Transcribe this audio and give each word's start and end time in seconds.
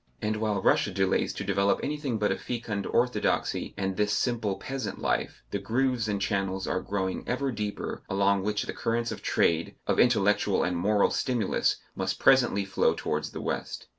And 0.19 0.37
while 0.37 0.63
Russia 0.63 0.89
delays 0.89 1.31
to 1.35 1.43
develop 1.43 1.79
anything 1.83 2.17
but 2.17 2.31
a 2.31 2.35
fecund 2.35 2.87
orthodoxy 2.87 3.75
and 3.77 3.95
this 3.95 4.11
simple 4.11 4.55
peasant 4.57 4.97
life, 4.97 5.43
the 5.51 5.59
grooves 5.59 6.07
and 6.07 6.19
channels 6.19 6.65
are 6.65 6.81
growing 6.81 7.23
ever 7.27 7.51
deeper 7.51 8.01
along 8.09 8.41
which 8.41 8.63
the 8.63 8.73
currents 8.73 9.11
of 9.11 9.21
trade, 9.21 9.75
of 9.85 9.99
intellectual 9.99 10.63
and 10.63 10.75
moral 10.75 11.11
stimulus, 11.11 11.75
must 11.95 12.17
presently 12.17 12.65
flow 12.65 12.95
towards 12.97 13.29
the 13.29 13.41
West. 13.41 13.85